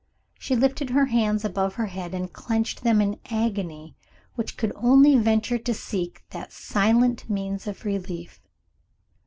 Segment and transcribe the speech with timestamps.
[0.39, 3.95] She lifted her hands above her head, and clenched them in the agony
[4.33, 8.41] which could only venture to seek that silent means of relief.